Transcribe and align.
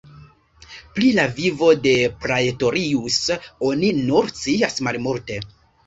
Pri 0.95 1.11
la 1.19 1.25
vivo 1.41 1.69
de 1.85 1.93
Praetorius 2.25 3.21
oni 3.71 3.95
nur 4.03 4.35
scias 4.43 4.85
malmulte. 4.91 5.45